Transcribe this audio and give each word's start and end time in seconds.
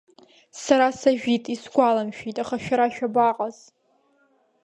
Сара 0.63 0.87
сажәит, 0.99 1.45
исгәаламшәеит 1.53 2.37
аха, 2.43 2.55
шәара 2.63 2.87
шәабаҟаз? 2.95 3.57